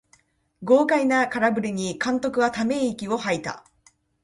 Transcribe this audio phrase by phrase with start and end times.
[0.67, 3.63] 豪快な空振りに監督はため息をはいた